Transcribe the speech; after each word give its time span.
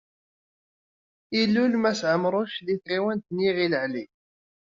Ilul 1.41 1.73
Mass 1.81 2.01
Ɛemruc 2.11 2.53
di 2.65 2.75
tɣiwant 2.77 3.25
n 3.35 3.37
Yiɣil 3.45 3.73
Ɛli. 3.83 4.05